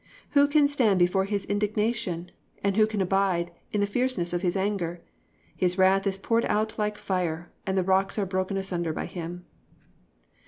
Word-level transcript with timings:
(6) 0.29 0.29
Who 0.31 0.47
can 0.47 0.67
stand 0.67 0.97
before 0.97 1.25
his 1.25 1.45
indignation? 1.45 2.31
and 2.63 2.75
who 2.75 2.87
can 2.87 3.01
abide 3.01 3.51
in 3.71 3.81
the 3.81 3.85
fierceness 3.85 4.33
of 4.33 4.41
his 4.41 4.57
anger? 4.57 4.99
His 5.55 5.77
wrath 5.77 6.07
is 6.07 6.17
poured 6.17 6.45
out 6.45 6.79
like 6.79 6.97
fire, 6.97 7.51
and 7.67 7.77
the 7.77 7.83
rocks 7.83 8.17
are 8.17 8.25
broken 8.25 8.57
asunder 8.57 8.93
by 8.93 9.05
him." 9.05 9.45